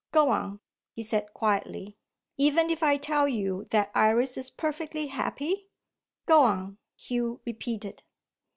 "Go 0.11 0.29
on," 0.31 0.61
he 0.95 1.03
said 1.03 1.31
quietly. 1.31 1.95
"Even 2.35 2.71
if 2.71 2.81
I 2.81 2.97
tell 2.97 3.27
you 3.27 3.67
that 3.69 3.91
Iris 3.93 4.35
is 4.35 4.49
perfectly 4.49 5.05
happy?" 5.05 5.65
"Go 6.25 6.41
on," 6.41 6.79
Hugh 6.97 7.39
repeated. 7.45 8.01